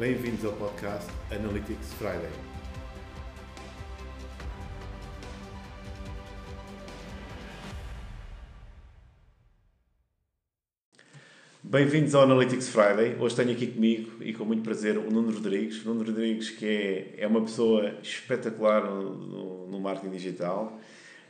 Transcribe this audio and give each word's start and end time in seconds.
Bem-vindos 0.00 0.42
ao 0.46 0.54
podcast 0.54 1.10
Analytics 1.30 1.92
Friday. 1.92 2.30
Bem-vindos 11.62 12.14
ao 12.14 12.22
Analytics 12.22 12.70
Friday. 12.70 13.14
Hoje 13.20 13.36
tenho 13.36 13.52
aqui 13.52 13.66
comigo 13.66 14.24
e 14.24 14.32
com 14.32 14.46
muito 14.46 14.62
prazer 14.62 14.96
o 14.96 15.10
Nuno 15.10 15.34
Rodrigues. 15.34 15.84
O 15.84 15.88
Nuno 15.88 16.02
Rodrigues, 16.02 16.48
que 16.48 16.64
é, 16.64 17.14
é 17.18 17.26
uma 17.26 17.42
pessoa 17.42 17.98
espetacular 18.02 18.90
no, 18.90 19.14
no, 19.14 19.66
no 19.66 19.80
marketing 19.80 20.12
digital, 20.12 20.80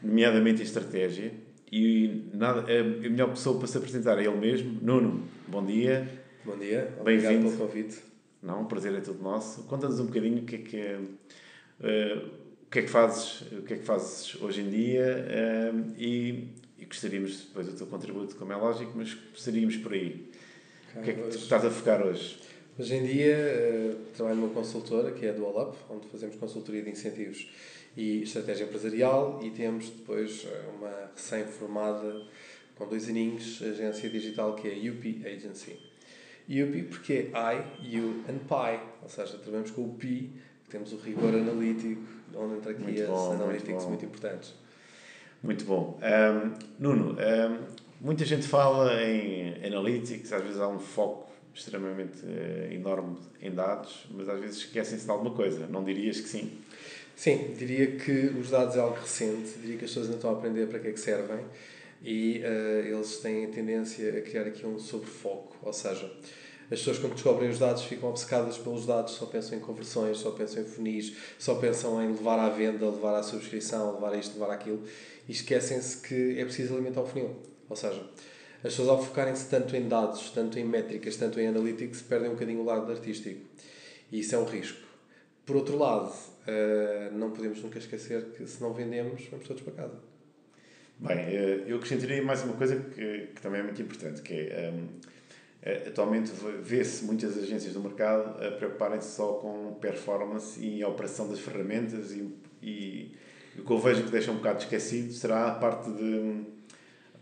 nomeadamente 0.00 0.60
em 0.60 0.64
estratégia. 0.64 1.32
E 1.72 2.30
nada, 2.32 2.60
a 2.60 2.84
melhor 2.84 3.30
pessoa 3.30 3.58
para 3.58 3.66
se 3.66 3.76
apresentar 3.76 4.16
é 4.20 4.26
ele 4.26 4.36
mesmo. 4.36 4.78
Nuno, 4.80 5.24
bom 5.48 5.66
dia. 5.66 6.06
Bom 6.44 6.56
dia, 6.56 6.94
obrigado 7.00 7.32
pelo 7.32 7.56
convite. 7.56 8.09
Não, 8.42 8.62
o 8.62 8.66
prazer 8.66 8.94
é 8.94 9.00
todo 9.00 9.22
nosso. 9.22 9.64
Conta-nos 9.64 10.00
um 10.00 10.06
bocadinho 10.06 10.42
o 10.42 10.46
que 10.46 10.56
é 10.56 10.58
que 10.58 10.76
é, 10.76 10.96
uh, 10.96 12.26
o 12.66 12.70
que 12.70 12.78
é 12.78 12.82
que 12.82 12.88
fazes, 12.88 13.42
o 13.52 13.62
que 13.62 13.74
é 13.74 13.76
que 13.76 13.84
fazes 13.84 14.40
hoje 14.40 14.62
em 14.62 14.70
dia 14.70 15.26
uh, 15.74 15.94
e, 15.98 16.48
e 16.78 16.84
gostaríamos 16.86 17.46
depois 17.46 17.66
do 17.66 17.74
teu 17.74 17.86
contributo, 17.86 18.36
como 18.36 18.52
é 18.52 18.56
lógico, 18.56 18.92
mas 18.96 19.14
gostaríamos 19.14 19.76
por 19.76 19.92
aí. 19.92 20.30
Okay, 20.96 21.00
o 21.00 21.04
que 21.04 21.10
é 21.10 21.14
que 21.14 21.20
hoje, 21.20 21.38
estás 21.38 21.64
a 21.64 21.70
focar 21.70 22.02
hoje? 22.02 22.38
Hoje 22.78 22.94
em 22.94 23.04
dia 23.04 23.36
uh, 23.36 23.96
trabalho 24.16 24.36
numa 24.36 24.54
consultora 24.54 25.12
que 25.12 25.26
é 25.26 25.30
a 25.30 25.32
Dual 25.32 25.68
Up, 25.68 25.76
onde 25.90 26.08
fazemos 26.08 26.36
consultoria 26.36 26.82
de 26.82 26.90
incentivos 26.90 27.46
e 27.94 28.22
estratégia 28.22 28.64
empresarial 28.64 29.40
e 29.42 29.50
temos 29.50 29.90
depois 29.90 30.46
uma 30.78 31.10
recém-formada 31.14 32.22
com 32.76 32.86
dois 32.86 33.08
aninhos 33.08 33.60
agência 33.62 34.08
digital 34.08 34.54
que 34.54 34.68
é 34.68 34.72
a 34.72 34.92
UP 34.92 35.26
Agency. 35.26 35.89
UP 36.50 36.82
porque 36.88 37.30
é 37.32 37.54
I, 37.82 38.00
U 38.00 38.24
and 38.28 38.38
Pi, 38.38 38.80
ou 39.02 39.08
seja, 39.08 39.38
trabalhamos 39.38 39.70
com 39.70 39.82
o 39.82 39.94
Pi, 39.94 40.32
temos 40.68 40.92
o 40.92 40.96
rigor 40.96 41.34
analítico, 41.34 42.02
onde 42.34 42.56
entra 42.56 42.72
aqui 42.72 42.82
muito 42.82 43.02
as 43.02 43.08
bom, 43.08 43.32
analytics 43.32 43.68
muito, 43.68 43.88
muito, 43.88 44.04
importantes. 44.04 44.54
Muito 45.42 45.64
bom. 45.64 45.98
Um, 46.02 46.52
Nuno, 46.78 47.12
um, 47.12 47.58
muita 48.00 48.24
gente 48.24 48.46
fala 48.46 49.00
em 49.02 49.64
analytics, 49.64 50.32
às 50.32 50.42
vezes 50.42 50.60
há 50.60 50.68
um 50.68 50.78
foco 50.78 51.30
extremamente 51.54 52.24
uh, 52.24 52.72
enorme 52.72 53.16
em 53.40 53.50
dados, 53.50 54.06
mas 54.10 54.28
às 54.28 54.40
vezes 54.40 54.56
esquecem-se 54.58 55.04
de 55.04 55.10
alguma 55.10 55.30
coisa. 55.30 55.66
Não 55.66 55.84
dirias 55.84 56.20
que 56.20 56.28
sim? 56.28 56.58
Sim, 57.14 57.54
diria 57.56 57.96
que 57.96 58.12
os 58.40 58.50
dados 58.50 58.76
é 58.76 58.80
algo 58.80 58.98
recente, 58.98 59.58
diria 59.60 59.76
que 59.76 59.84
as 59.84 59.90
pessoas 59.90 60.06
ainda 60.06 60.16
estão 60.16 60.30
a 60.30 60.34
aprender 60.34 60.66
para 60.68 60.78
que 60.78 60.88
é 60.88 60.92
que 60.92 61.00
servem 61.00 61.40
e 62.02 62.40
uh, 62.40 62.86
eles 62.86 63.18
têm 63.18 63.46
a 63.46 63.48
tendência 63.48 64.18
a 64.18 64.20
criar 64.22 64.46
aqui 64.46 64.66
um 64.66 64.78
sobrefoco, 64.78 65.56
ou 65.62 65.72
seja, 65.72 66.10
as 66.70 66.78
pessoas 66.78 66.98
quando 67.00 67.14
descobrem 67.14 67.50
os 67.50 67.58
dados 67.58 67.82
ficam 67.82 68.08
obcecadas 68.08 68.56
pelos 68.56 68.86
dados, 68.86 69.14
só 69.14 69.26
pensam 69.26 69.58
em 69.58 69.60
conversões, 69.60 70.18
só 70.18 70.30
pensam 70.30 70.62
em 70.62 70.66
funis, 70.66 71.16
só 71.36 71.56
pensam 71.56 72.00
em 72.00 72.08
levar 72.08 72.38
à 72.38 72.48
venda, 72.48 72.88
levar 72.88 73.16
à 73.16 73.22
subscrição, 73.24 73.94
levar 73.94 74.12
a 74.12 74.16
isto, 74.16 74.38
levar 74.38 74.54
aquilo 74.54 74.84
e 75.28 75.32
esquecem-se 75.32 75.96
que 75.96 76.38
é 76.38 76.44
preciso 76.44 76.74
alimentar 76.74 77.00
o 77.00 77.06
funil. 77.06 77.36
Ou 77.68 77.74
seja, 77.74 78.00
as 78.58 78.70
pessoas 78.70 78.88
ao 78.88 79.02
focarem-se 79.02 79.48
tanto 79.48 79.74
em 79.74 79.88
dados, 79.88 80.30
tanto 80.30 80.60
em 80.60 80.64
métricas, 80.64 81.16
tanto 81.16 81.40
em 81.40 81.48
analytics, 81.48 82.02
perdem 82.02 82.28
um 82.28 82.34
bocadinho 82.34 82.60
o 82.60 82.64
lado 82.64 82.90
artístico. 82.92 83.44
E 84.12 84.20
isso 84.20 84.36
é 84.36 84.38
um 84.38 84.44
risco. 84.44 84.86
Por 85.44 85.56
outro 85.56 85.76
lado, 85.76 86.08
uh, 86.10 87.12
não 87.12 87.32
podemos 87.32 87.60
nunca 87.62 87.78
esquecer 87.78 88.26
que 88.36 88.46
se 88.46 88.60
não 88.60 88.72
vendemos, 88.72 89.26
vamos 89.28 89.46
todos 89.46 89.62
para 89.62 89.72
casa. 89.72 89.98
Bem, 91.00 91.18
eh, 91.18 91.64
eu 91.66 91.78
acrescentaria 91.78 92.22
mais 92.22 92.42
uma 92.44 92.52
coisa 92.52 92.76
que, 92.76 93.28
que 93.34 93.40
também 93.40 93.60
é 93.60 93.62
muito 93.62 93.80
importante, 93.80 94.20
que 94.20 94.34
é, 94.34 94.70
um, 94.70 94.86
eh, 95.62 95.84
atualmente 95.86 96.30
vê-se 96.62 97.06
muitas 97.06 97.38
agências 97.38 97.72
do 97.72 97.80
mercado 97.80 98.36
a 98.44 98.50
preocuparem-se 98.50 99.16
só 99.16 99.32
com 99.34 99.78
performance 99.80 100.60
e 100.60 100.82
a 100.82 100.88
operação 100.88 101.26
das 101.26 101.40
ferramentas 101.40 102.12
e, 102.12 102.30
e, 102.62 103.16
e 103.56 103.60
o 103.60 103.64
que 103.64 103.72
eu 103.72 103.78
vejo 103.78 104.04
que 104.04 104.10
deixa 104.10 104.30
um 104.30 104.36
bocado 104.36 104.58
esquecido 104.58 105.10
será 105.14 105.48
a 105.48 105.54
parte 105.54 105.90
de 105.90 106.44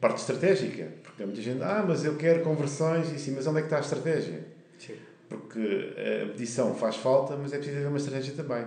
parte 0.01 0.19
estratégica, 0.19 0.89
porque 1.05 1.25
muita 1.25 1.41
gente, 1.41 1.63
ah, 1.63 1.85
mas 1.87 2.05
eu 2.05 2.17
quero 2.17 2.43
conversões 2.43 3.13
e 3.13 3.19
sim, 3.19 3.33
mas 3.33 3.47
onde 3.47 3.59
é 3.59 3.61
que 3.61 3.67
está 3.67 3.77
a 3.77 3.81
estratégia? 3.81 4.45
Sim. 4.77 4.97
Porque 5.29 5.95
a 6.23 6.27
medição 6.27 6.75
faz 6.75 6.97
falta, 6.97 7.37
mas 7.37 7.53
é 7.53 7.57
preciso 7.59 7.79
haver 7.79 7.89
uma 7.89 7.99
estratégia 7.99 8.35
também. 8.35 8.65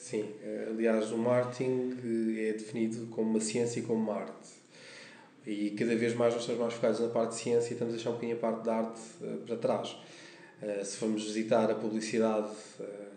Sim, 0.00 0.24
eh, 0.42 0.68
aliás, 0.70 1.12
o 1.12 1.18
marketing 1.18 1.94
eh, 2.02 2.48
é 2.48 2.52
definido 2.54 3.06
como 3.08 3.32
uma 3.32 3.40
ciência 3.40 3.80
e 3.80 3.82
como 3.82 4.00
uma 4.00 4.14
arte. 4.14 4.48
E 5.46 5.72
cada 5.72 5.94
vez 5.94 6.14
mais 6.14 6.32
nós 6.32 6.42
estamos 6.42 6.62
mais 6.62 6.72
focados 6.72 7.00
na 7.00 7.08
parte 7.08 7.32
de 7.32 7.42
ciência 7.42 7.68
e 7.68 7.72
estamos 7.74 7.92
a 7.92 7.96
deixar 7.96 8.08
um 8.08 8.14
bocadinho 8.14 8.36
a 8.38 8.40
parte 8.40 8.64
da 8.64 8.76
arte 8.76 9.00
eh, 9.22 9.36
para 9.46 9.56
trás. 9.56 9.96
Se 10.84 10.96
formos 10.98 11.24
visitar 11.24 11.70
a 11.70 11.74
publicidade, 11.74 12.50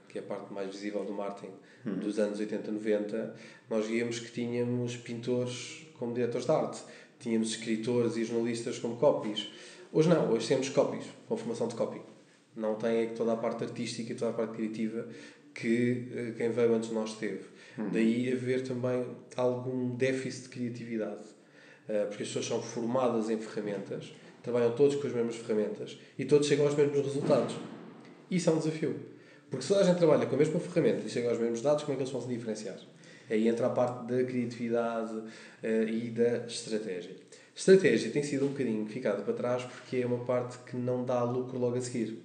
que 0.07 0.17
é 0.17 0.21
a 0.21 0.23
parte 0.23 0.53
mais 0.53 0.69
visível 0.69 1.03
do 1.03 1.11
marketing 1.11 1.51
uhum. 1.85 1.99
dos 1.99 2.17
anos 2.17 2.39
80, 2.39 2.71
90, 2.71 3.35
nós 3.69 3.85
víamos 3.85 4.17
que 4.19 4.31
tínhamos 4.31 4.95
pintores 4.95 5.85
como 5.99 6.13
diretores 6.13 6.45
de 6.45 6.51
arte, 6.53 6.81
tínhamos 7.19 7.49
escritores 7.49 8.15
e 8.15 8.23
jornalistas 8.23 8.79
como 8.79 8.95
copies. 8.95 9.51
Hoje 9.91 10.07
não, 10.07 10.31
hoje 10.31 10.47
temos 10.47 10.69
copies, 10.69 11.05
com 11.27 11.35
formação 11.35 11.67
de 11.67 11.75
copy. 11.75 12.01
Não 12.55 12.75
tem 12.75 13.09
toda 13.09 13.33
a 13.33 13.37
parte 13.37 13.65
artística 13.65 14.13
e 14.13 14.15
toda 14.15 14.31
a 14.31 14.33
parte 14.33 14.55
criativa 14.55 15.05
que 15.53 16.07
uh, 16.11 16.33
quem 16.37 16.49
veio 16.49 16.73
antes 16.73 16.89
de 16.89 16.95
nós 16.95 17.13
teve. 17.15 17.45
Uhum. 17.77 17.89
Daí 17.89 18.31
haver 18.31 18.63
também 18.63 19.05
algum 19.35 19.95
déficit 19.95 20.43
de 20.43 20.49
criatividade. 20.49 21.23
Uh, 21.87 22.07
porque 22.07 22.23
as 22.23 22.29
pessoas 22.29 22.45
são 22.45 22.61
formadas 22.61 23.29
em 23.29 23.37
ferramentas, 23.37 24.13
trabalham 24.41 24.71
todos 24.75 24.95
com 24.95 25.07
as 25.07 25.13
mesmas 25.13 25.35
ferramentas 25.35 25.97
e 26.17 26.25
todos 26.25 26.47
chegam 26.47 26.65
aos 26.65 26.75
mesmos 26.75 27.05
resultados. 27.05 27.55
Isso 28.31 28.49
é 28.49 28.53
um 28.53 28.57
desafio. 28.57 28.95
Porque 29.49 29.63
se 29.63 29.69
toda 29.69 29.81
a 29.81 29.83
gente 29.83 29.97
trabalha 29.97 30.25
com 30.25 30.35
a 30.35 30.37
mesma 30.37 30.59
ferramenta 30.59 31.05
e 31.05 31.09
chega 31.09 31.29
aos 31.29 31.39
mesmos 31.39 31.61
dados, 31.61 31.83
como 31.83 31.93
é 31.93 31.95
que 31.97 32.03
eles 32.03 32.11
vão 32.11 32.21
se 32.21 32.27
diferenciar? 32.27 32.77
Aí 33.29 33.47
entra 33.47 33.67
a 33.67 33.69
parte 33.69 34.07
da 34.11 34.23
criatividade 34.23 35.13
uh, 35.13 35.87
e 35.87 36.09
da 36.09 36.45
estratégia. 36.45 37.11
Estratégia 37.55 38.11
tem 38.11 38.23
sido 38.23 38.45
um 38.45 38.49
bocadinho 38.49 38.85
ficada 38.87 39.21
para 39.21 39.33
trás 39.33 39.63
porque 39.63 39.97
é 39.97 40.05
uma 40.05 40.25
parte 40.25 40.57
que 40.65 40.75
não 40.75 41.05
dá 41.05 41.23
lucro 41.23 41.59
logo 41.59 41.77
a 41.77 41.81
seguir. 41.81 42.17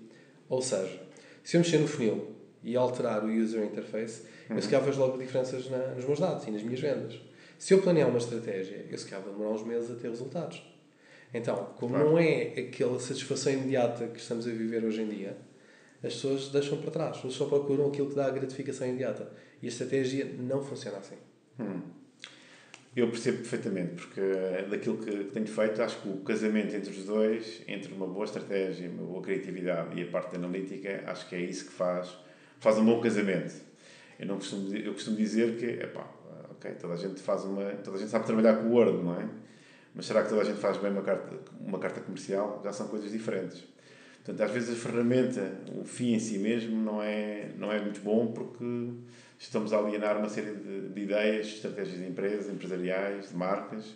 Ou 0.49 0.63
seja, 0.63 1.03
se 1.45 1.57
eu 1.57 1.61
mexer 1.61 1.79
no 1.79 1.87
funil 1.87 2.38
e 2.63 2.77
alterar 2.77 3.25
o 3.25 3.29
user 3.29 3.65
interface, 3.65 4.23
uhum. 4.51 4.57
eu 4.57 4.63
se 4.63 4.69
calhar 4.69 4.85
vejo 4.85 4.99
logo 5.01 5.19
diferenças 5.19 5.71
na, 5.71 5.95
nos 5.95 6.05
meus 6.05 6.19
dados 6.19 6.47
e 6.47 6.51
nas 6.51 6.63
minhas 6.63 6.81
vendas. 6.81 7.21
Se 7.59 7.75
eu 7.75 7.83
planear 7.83 8.09
uma 8.09 8.19
estratégia, 8.19 8.87
eu 8.91 8.97
se 8.97 9.07
calhar 9.07 9.25
vou 9.25 9.33
demorar 9.33 9.55
uns 9.55 9.65
meses 9.65 9.91
a 9.91 9.95
ter 9.95 10.09
resultados. 10.09 10.63
Então, 11.35 11.75
como 11.77 11.95
claro. 11.95 12.11
não 12.11 12.19
é 12.19 12.55
aquela 12.57 12.99
satisfação 12.99 13.53
imediata 13.53 14.07
que 14.07 14.19
estamos 14.19 14.47
a 14.47 14.51
viver 14.51 14.85
hoje 14.85 15.03
em 15.03 15.09
dia, 15.09 15.37
as 16.03 16.15
pessoas 16.15 16.49
deixam 16.49 16.79
para 16.79 16.91
trás, 16.91 17.17
só 17.17 17.47
procuram 17.47 17.89
aquilo 17.89 18.09
que 18.09 18.15
dá 18.15 18.27
a 18.27 18.31
gratificação 18.31 18.87
imediata. 18.87 19.31
E 19.61 19.67
a 19.67 19.69
estratégia 19.69 20.25
não 20.39 20.63
funciona 20.63 20.99
assim. 20.99 21.17
Hum. 21.59 21.81
Eu 22.95 23.09
percebo 23.11 23.39
perfeitamente, 23.39 23.95
porque 23.95 24.21
daquilo 24.71 24.99
que 24.99 25.25
tenho 25.25 25.47
feito, 25.47 25.83
acho 25.83 26.01
que 26.01 26.09
o 26.09 26.17
casamento 26.19 26.75
entre 26.75 26.91
os 26.91 27.05
dois, 27.05 27.63
entre 27.67 27.93
uma 27.93 28.07
boa 28.07 28.25
estratégia, 28.25 28.89
uma 28.89 29.05
boa 29.05 29.23
criatividade 29.23 29.99
e 29.99 30.03
a 30.03 30.11
parte 30.11 30.37
analítica, 30.37 31.05
acho 31.07 31.29
que 31.29 31.35
é 31.35 31.41
isso 31.41 31.67
que 31.67 31.73
faz 31.73 32.17
faz 32.61 32.79
um 32.79 32.85
bom 32.85 33.01
casamento. 33.01 33.55
Eu, 34.19 34.27
não 34.27 34.37
costumo, 34.37 34.75
eu 34.75 34.93
costumo 34.93 35.17
dizer 35.17 35.57
que, 35.57 35.67
epá, 35.67 36.09
ok, 36.51 36.73
toda 36.73 36.95
a 36.95 36.97
gente 36.97 37.21
faz 37.21 37.45
uma, 37.45 37.65
toda 37.85 37.97
a 37.97 38.01
gente 38.01 38.11
sabe 38.11 38.27
trabalhar 38.27 38.57
com 38.57 38.69
o 38.69 38.73
Word, 38.73 39.03
não 39.03 39.21
é? 39.21 39.29
Mas 39.95 40.07
será 40.07 40.23
que 40.23 40.29
toda 40.29 40.43
a 40.43 40.45
gente 40.45 40.59
faz 40.59 40.77
bem 40.77 40.91
uma 40.91 41.03
carta, 41.03 41.37
uma 41.61 41.79
carta 41.79 42.01
comercial? 42.01 42.61
Já 42.65 42.73
são 42.73 42.89
coisas 42.89 43.11
diferentes. 43.11 43.65
Portanto, 44.25 44.43
às 44.43 44.51
vezes 44.51 44.71
a 44.71 44.89
ferramenta, 44.89 45.59
o 45.75 45.85
fim 45.85 46.13
em 46.13 46.19
si 46.19 46.39
mesmo, 46.39 46.77
não 46.77 47.03
é, 47.03 47.51
não 47.57 47.73
é 47.73 47.81
muito 47.81 48.01
bom 48.01 48.31
porque 48.33 48.65
estamos 49.39 49.73
a 49.73 49.79
alienar 49.79 50.19
uma 50.19 50.29
série 50.29 50.55
de, 50.55 50.89
de 50.89 51.01
ideias, 51.01 51.47
estratégias 51.47 51.99
de 51.99 52.07
empresas, 52.07 52.53
empresariais, 52.53 53.31
de 53.31 53.37
marcas. 53.37 53.95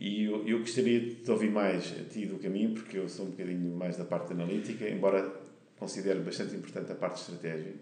E 0.00 0.24
eu, 0.24 0.46
eu 0.46 0.60
gostaria 0.60 1.00
de 1.00 1.30
ouvir 1.30 1.50
mais 1.50 1.92
a 2.00 2.04
ti 2.04 2.24
do 2.24 2.38
caminho, 2.38 2.72
porque 2.72 2.96
eu 2.96 3.08
sou 3.08 3.26
um 3.26 3.30
bocadinho 3.30 3.76
mais 3.76 3.96
da 3.96 4.04
parte 4.04 4.32
analítica, 4.32 4.88
embora 4.88 5.30
considero 5.78 6.20
bastante 6.20 6.54
importante 6.54 6.90
a 6.90 6.94
parte 6.94 7.16
de 7.16 7.20
estratégia 7.20 7.74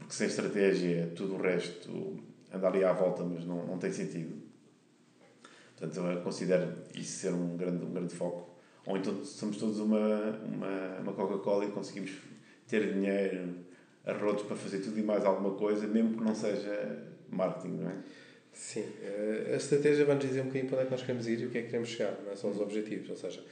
porque 0.00 0.14
sem 0.14 0.26
estratégia 0.26 1.12
tudo 1.14 1.36
o 1.36 1.40
resto 1.40 2.18
anda 2.52 2.66
ali 2.66 2.82
à 2.82 2.92
volta, 2.92 3.22
mas 3.22 3.44
não, 3.44 3.64
não 3.66 3.78
tem 3.78 3.92
sentido. 3.92 4.34
Portanto, 5.76 6.00
eu 6.00 6.20
considero 6.22 6.74
isso 6.94 7.18
ser 7.18 7.32
um 7.32 7.56
grande, 7.56 7.84
um 7.84 7.92
grande 7.92 8.12
foco. 8.12 8.50
Ou 8.86 8.96
então 8.96 9.24
somos 9.24 9.56
todos 9.56 9.78
uma, 9.78 10.30
uma, 10.44 10.98
uma 11.00 11.12
Coca-Cola 11.12 11.66
e 11.66 11.70
conseguimos 11.70 12.12
ter 12.66 12.92
dinheiro 12.92 13.54
a 14.04 14.12
rodos 14.12 14.42
para 14.42 14.56
fazer 14.56 14.80
tudo 14.80 14.98
e 14.98 15.02
mais 15.02 15.24
alguma 15.24 15.54
coisa, 15.54 15.86
mesmo 15.86 16.16
que 16.16 16.24
não 16.24 16.34
seja 16.34 17.06
marketing, 17.30 17.76
não 17.76 17.90
é? 17.90 17.96
Sim, 18.52 18.84
eh, 19.02 19.50
a 19.52 19.56
estratégia 19.56 20.04
vai-nos 20.04 20.26
dizer 20.26 20.40
um 20.40 20.46
bocadinho 20.46 20.68
para 20.68 20.78
onde 20.78 20.82
é 20.82 20.86
que 20.86 20.90
nós 20.90 21.02
queremos 21.02 21.28
ir 21.28 21.40
e 21.40 21.46
o 21.46 21.50
que 21.50 21.58
é 21.58 21.62
que 21.62 21.68
queremos 21.68 21.88
chegar, 21.88 22.18
não 22.24 22.32
é 22.32 22.36
só 22.36 22.48
os 22.48 22.58
objetivos. 22.58 23.08
Ou 23.10 23.16
seja, 23.16 23.44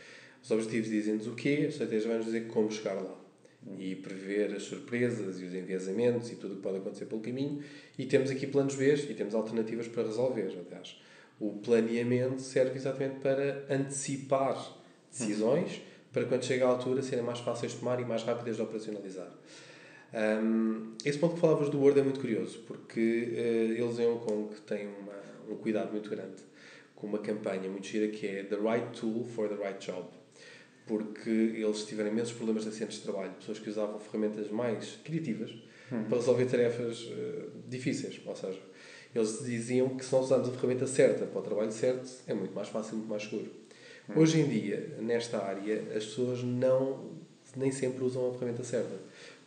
os 0.42 0.50
objetivos 0.50 0.88
dizem-nos 0.88 1.26
o 1.28 1.34
quê, 1.34 1.60
a 1.66 1.68
estratégia 1.68 2.08
vai-nos 2.08 2.26
dizer 2.26 2.48
como 2.48 2.70
chegar 2.70 2.94
lá 2.94 3.27
e 3.76 3.96
prever 3.96 4.54
as 4.54 4.62
surpresas 4.62 5.40
e 5.40 5.44
os 5.44 5.54
enviesamentos 5.54 6.30
e 6.30 6.36
tudo 6.36 6.54
o 6.54 6.56
que 6.56 6.62
pode 6.62 6.78
acontecer 6.78 7.06
pelo 7.06 7.20
caminho. 7.20 7.62
E 7.98 8.06
temos 8.06 8.30
aqui 8.30 8.46
planos 8.46 8.74
B 8.74 8.94
e 8.94 9.14
temos 9.14 9.34
alternativas 9.34 9.88
para 9.88 10.04
resolver. 10.04 10.42
Aliás, 10.42 11.00
o 11.40 11.52
planeamento 11.54 12.40
serve 12.40 12.76
exatamente 12.76 13.20
para 13.20 13.66
antecipar 13.70 14.76
decisões 15.10 15.82
para 16.12 16.24
quando 16.24 16.44
chega 16.44 16.64
à 16.64 16.68
altura 16.68 17.02
serem 17.02 17.24
mais 17.24 17.40
fáceis 17.40 17.72
de 17.72 17.78
tomar 17.78 18.00
e 18.00 18.04
mais 18.04 18.22
rápidas 18.22 18.56
de 18.56 18.62
operacionalizar. 18.62 19.30
Um, 20.42 20.94
esse 21.04 21.18
ponto 21.18 21.34
que 21.34 21.40
falavas 21.40 21.68
do 21.68 21.78
Word 21.78 22.00
é 22.00 22.02
muito 22.02 22.18
curioso, 22.18 22.60
porque 22.66 23.00
uh, 23.00 23.82
eles 23.82 23.98
em 23.98 24.06
Hong 24.06 24.24
Kong 24.24 24.54
têm 24.62 24.88
uma, 24.88 25.52
um 25.52 25.56
cuidado 25.56 25.92
muito 25.92 26.08
grande 26.08 26.48
com 26.98 27.06
uma 27.06 27.18
campanha 27.18 27.70
muito 27.70 27.86
gira 27.86 28.08
que 28.08 28.26
é 28.26 28.42
The 28.42 28.56
Right 28.56 28.98
Tool 28.98 29.24
for 29.24 29.48
the 29.48 29.54
Right 29.54 29.86
Job. 29.86 30.08
Porque 30.88 31.30
eles 31.30 31.84
tiveram 31.84 32.10
imensos 32.10 32.32
problemas 32.32 32.64
de 32.64 32.70
acidentes 32.70 32.96
de 32.96 33.02
trabalho, 33.04 33.30
pessoas 33.38 33.58
que 33.58 33.70
usavam 33.70 34.00
ferramentas 34.00 34.50
mais 34.50 34.98
criativas 35.04 35.50
hum. 35.92 36.04
para 36.08 36.18
resolver 36.18 36.46
tarefas 36.46 37.02
uh, 37.02 37.50
difíceis. 37.68 38.20
Ou 38.24 38.34
seja, 38.34 38.58
eles 39.14 39.44
diziam 39.44 39.90
que 39.96 40.04
se 40.04 40.12
nós 40.12 40.24
usarmos 40.24 40.48
a 40.48 40.52
ferramenta 40.52 40.86
certa 40.86 41.26
para 41.26 41.38
o 41.38 41.42
trabalho 41.42 41.70
certo, 41.70 42.10
é 42.26 42.34
muito 42.34 42.54
mais 42.54 42.68
fácil, 42.68 42.96
muito 42.96 43.10
mais 43.10 43.22
seguro. 43.22 43.50
Hum. 44.08 44.14
Hoje 44.16 44.40
em 44.40 44.48
dia, 44.48 44.96
nesta 45.00 45.38
área, 45.38 45.80
as 45.94 46.04
pessoas 46.06 46.42
não 46.42 47.18
nem 47.56 47.70
sempre 47.70 48.04
usam 48.04 48.30
a 48.30 48.32
ferramenta 48.32 48.64
certa. 48.64 48.96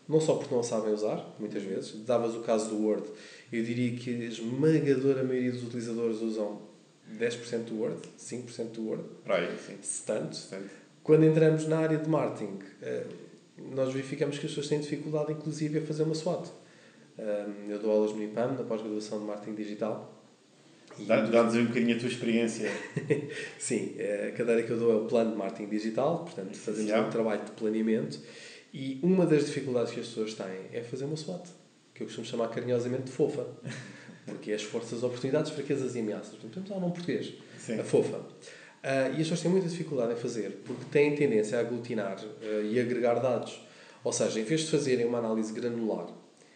Não 0.08 0.20
só 0.20 0.36
porque 0.36 0.54
não 0.54 0.64
sabem 0.64 0.94
usar, 0.94 1.36
muitas 1.40 1.64
vezes. 1.64 2.04
Davas 2.06 2.36
o 2.36 2.42
caso 2.42 2.70
do 2.70 2.84
Word. 2.84 3.08
Eu 3.52 3.64
diria 3.64 3.96
que 3.98 4.10
a 4.10 4.26
esmagadora 4.26 5.24
maioria 5.24 5.52
dos 5.52 5.64
utilizadores 5.64 6.22
usam 6.22 6.62
10% 7.18 7.66
do 7.66 7.80
Word, 7.80 8.02
5% 8.20 8.72
do 8.72 8.88
Word. 8.88 9.04
Para 9.24 9.38
aí, 9.38 9.58
sim. 9.58 9.78
Tanto. 10.06 10.38
Tanto. 10.50 10.81
Quando 11.04 11.26
entramos 11.26 11.68
na 11.68 11.80
área 11.80 11.98
de 11.98 12.08
marketing, 12.08 12.60
eh, 12.82 13.06
nós 13.58 13.92
verificamos 13.92 14.38
que 14.38 14.46
as 14.46 14.52
pessoas 14.52 14.68
têm 14.68 14.80
dificuldade, 14.80 15.32
inclusive, 15.32 15.80
a 15.80 15.82
fazer 15.82 16.04
uma 16.04 16.14
SWOT. 16.14 16.50
Eh, 17.18 17.46
eu 17.70 17.80
dou 17.80 17.92
aulas 17.92 18.14
no 18.14 18.24
IPAM, 18.24 18.54
na 18.54 18.64
pós-graduação 18.64 19.20
de 19.20 19.26
marketing 19.26 19.56
digital. 19.56 20.18
Dá-nos 21.08 21.56
um 21.56 21.66
bocadinho 21.66 21.96
a 21.96 22.00
tua 22.00 22.10
experiência. 22.10 22.70
Sim, 23.58 23.96
eh, 23.98 24.32
a 24.34 24.38
cadeira 24.38 24.64
que 24.64 24.72
eu 24.72 24.78
dou 24.78 24.92
é 24.92 24.96
o 24.96 25.06
plano 25.06 25.32
de 25.32 25.38
marketing 25.38 25.70
digital, 25.70 26.20
portanto, 26.20 26.56
fazemos 26.58 26.92
um 26.92 27.10
trabalho 27.10 27.46
de 27.46 27.52
planeamento. 27.52 28.20
E 28.74 29.00
uma 29.02 29.26
das 29.26 29.46
dificuldades 29.46 29.92
que 29.92 30.00
as 30.00 30.08
pessoas 30.08 30.34
têm 30.34 30.68
é 30.72 30.82
fazer 30.82 31.06
uma 31.06 31.18
SWOT, 31.18 31.50
que 31.94 32.04
eu 32.04 32.08
costumo 32.08 32.26
chamar 32.26 32.48
carinhosamente 32.50 33.04
de 33.04 33.12
fofa. 33.12 33.48
Porque 34.26 34.52
é 34.52 34.56
as 34.56 34.62
forças, 34.62 35.02
oportunidades, 35.02 35.52
fraquezas 35.52 35.96
e 35.96 36.00
ameaças. 36.00 36.36
Portanto, 36.36 36.54
temos 36.54 36.70
um 36.72 36.80
nome 36.80 36.94
português. 36.94 37.34
Sim. 37.58 37.80
A 37.80 37.84
fofa. 37.84 38.22
Uh, 38.84 39.10
e 39.10 39.12
as 39.12 39.18
pessoas 39.18 39.42
têm 39.42 39.52
muita 39.52 39.68
dificuldade 39.68 40.14
em 40.14 40.16
fazer, 40.16 40.62
porque 40.66 40.86
têm 40.92 41.16
tendência 41.16 41.58
a 41.58 41.62
aglutinar 41.62 42.18
uh, 42.20 42.66
e 42.66 42.80
agregar 42.80 43.16
dados. 43.16 43.62
Ou 44.04 44.12
seja, 44.12 44.40
em 44.40 44.44
vez 44.44 44.62
de 44.62 44.72
fazerem 44.72 45.06
uma 45.06 45.20
análise 45.20 45.54
granular, 45.54 46.08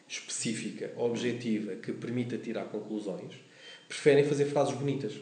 específica, 0.08 0.92
objetiva, 0.98 1.76
que 1.76 1.92
permita 1.92 2.38
tirar 2.38 2.66
conclusões, 2.66 3.36
preferem 3.88 4.24
fazer 4.24 4.46
frases 4.46 4.74
bonitas. 4.74 5.14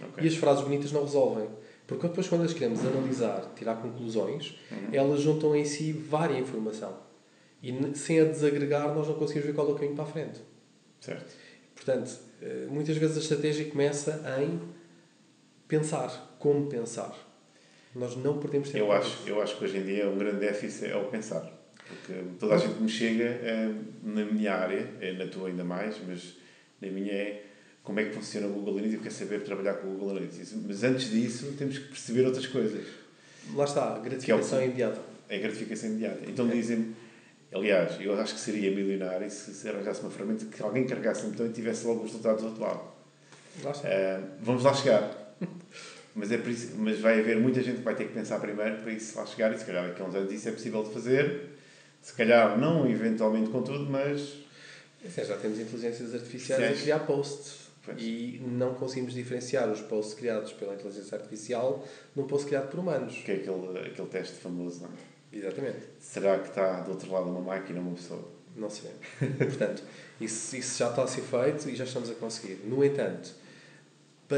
Okay. 0.00 0.24
E 0.24 0.28
as 0.28 0.36
frases 0.36 0.62
bonitas 0.62 0.92
não 0.92 1.02
resolvem. 1.02 1.48
Porque 1.86 2.06
depois, 2.06 2.28
quando 2.28 2.44
as 2.44 2.52
queremos 2.52 2.80
analisar, 2.80 3.52
tirar 3.56 3.76
conclusões, 3.76 4.58
uhum. 4.70 4.88
elas 4.92 5.20
juntam 5.20 5.54
em 5.54 5.64
si 5.64 5.92
várias 5.92 6.40
informação. 6.40 6.96
E 7.62 7.72
sem 7.94 8.20
a 8.20 8.24
desagregar, 8.24 8.94
nós 8.94 9.08
não 9.08 9.14
conseguimos 9.14 9.46
ver 9.46 9.54
qual 9.54 9.68
é 9.68 9.72
o 9.72 9.74
caminho 9.74 9.94
para 9.94 10.04
a 10.04 10.06
frente. 10.06 10.40
Certo. 11.00 11.34
Portanto, 11.74 12.18
eh, 12.40 12.66
muitas 12.70 12.96
vezes 12.96 13.16
a 13.16 13.20
estratégia 13.20 13.64
começa 13.66 14.22
em 14.40 14.60
pensar, 15.78 16.36
como 16.38 16.66
pensar. 16.66 17.12
Nós 17.94 18.16
não 18.16 18.38
podemos 18.38 18.70
ter 18.70 18.80
eu 18.80 18.90
acho 18.92 19.18
Eu 19.26 19.40
acho 19.40 19.56
que 19.56 19.64
hoje 19.64 19.78
em 19.78 19.84
dia 19.84 20.08
um 20.08 20.18
grande 20.18 20.38
déficit 20.38 20.90
é 20.90 20.96
o 20.96 21.04
pensar. 21.06 21.50
Porque 21.86 22.22
toda 22.38 22.54
a 22.54 22.58
gente 22.58 22.80
me 22.80 22.88
chega 22.88 23.24
é, 23.24 23.72
na 24.02 24.24
minha 24.24 24.54
área, 24.54 24.88
é 25.00 25.12
na 25.12 25.26
tua 25.26 25.48
ainda 25.48 25.64
mais, 25.64 25.96
mas 26.06 26.34
na 26.80 26.88
minha 26.88 27.12
é 27.12 27.44
como 27.82 28.00
é 28.00 28.04
que 28.04 28.14
funciona 28.14 28.46
o 28.46 28.50
Google 28.50 28.78
Analytics, 28.78 28.94
eu 28.94 29.02
quero 29.02 29.14
saber 29.14 29.44
trabalhar 29.44 29.74
com 29.74 29.88
o 29.88 29.90
Google 29.90 30.10
Analytics. 30.10 30.54
Mas 30.66 30.82
antes 30.82 31.10
disso 31.10 31.54
temos 31.58 31.78
que 31.78 31.88
perceber 31.88 32.24
outras 32.24 32.46
coisas. 32.46 32.86
Lá 33.54 33.64
está, 33.64 33.98
gratificação 33.98 34.60
é 34.60 34.64
imediata. 34.64 35.00
É 35.28 35.38
gratificação 35.38 35.90
imediata. 35.90 36.20
Então 36.26 36.48
é. 36.48 36.52
dizem 36.52 36.94
Aliás, 37.52 38.00
eu 38.00 38.18
acho 38.18 38.34
que 38.34 38.40
seria 38.40 38.68
milionário 38.68 39.30
se, 39.30 39.54
se 39.54 39.68
arranjasse 39.68 40.00
uma 40.00 40.10
ferramenta 40.10 40.44
que 40.44 40.60
alguém 40.60 40.86
carregasse 40.86 41.24
então 41.26 41.46
e 41.46 41.50
tivesse 41.50 41.86
logo 41.86 42.00
os 42.00 42.06
resultados 42.06 42.42
do 42.42 42.48
atual. 42.48 42.96
Uh, 43.62 44.26
vamos 44.40 44.64
lá 44.64 44.74
chegar. 44.74 45.23
mas, 46.14 46.32
é 46.32 46.40
mas 46.76 47.00
vai 47.00 47.20
haver 47.20 47.38
muita 47.38 47.62
gente 47.62 47.78
que 47.78 47.82
vai 47.82 47.94
ter 47.94 48.08
que 48.08 48.14
pensar 48.14 48.38
primeiro 48.38 48.82
para 48.82 48.92
isso 48.92 49.18
lá 49.18 49.26
chegar 49.26 49.52
e 49.52 49.58
se 49.58 49.64
calhar 49.64 49.88
daqui 49.88 50.02
a 50.02 50.04
uns 50.04 50.14
anos 50.14 50.32
isso 50.32 50.48
é 50.48 50.52
possível 50.52 50.82
de 50.82 50.90
fazer. 50.92 51.50
Se 52.02 52.12
calhar 52.12 52.58
não 52.58 52.88
eventualmente 52.88 53.50
com 53.50 53.62
tudo, 53.62 53.90
mas. 53.90 54.44
É, 55.04 55.24
já 55.24 55.36
temos 55.36 55.58
inteligências 55.58 56.14
artificiais 56.14 56.78
a 56.78 56.82
criar 56.82 56.98
posts. 57.00 57.64
Pois. 57.84 57.98
E 58.00 58.40
não 58.46 58.74
conseguimos 58.74 59.12
diferenciar 59.12 59.70
os 59.70 59.80
posts 59.82 60.14
criados 60.14 60.52
pela 60.52 60.74
inteligência 60.74 61.16
artificial 61.16 61.86
num 62.16 62.26
post 62.26 62.46
criado 62.46 62.70
por 62.70 62.80
humanos. 62.80 63.14
Que 63.24 63.32
é 63.32 63.34
aquele, 63.36 63.78
aquele 63.86 64.08
teste 64.08 64.36
famoso, 64.36 64.82
não 64.82 64.88
é? 64.88 65.14
Exatamente. 65.36 65.78
Será 66.00 66.38
que 66.38 66.48
está 66.48 66.80
do 66.80 66.92
outro 66.92 67.10
lado 67.12 67.28
uma 67.28 67.40
máquina 67.40 67.80
ou 67.80 67.86
uma 67.86 67.94
pessoa? 67.96 68.32
Não 68.56 68.70
sabemos. 68.70 69.00
Portanto, 69.36 69.82
isso, 70.20 70.56
isso 70.56 70.78
já 70.78 70.90
está 70.90 71.02
a 71.02 71.06
ser 71.06 71.22
feito 71.22 71.68
e 71.68 71.74
já 71.74 71.84
estamos 71.84 72.10
a 72.10 72.14
conseguir. 72.14 72.60
No 72.64 72.84
entanto, 72.84 73.34